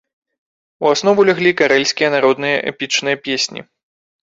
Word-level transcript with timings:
У 0.85 0.89
аснову 0.93 1.21
ляглі 1.31 1.51
карэльскія 1.61 2.09
народныя 2.17 2.57
эпічныя 2.73 3.23
песні. 3.29 3.61